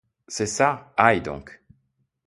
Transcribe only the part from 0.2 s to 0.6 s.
C'est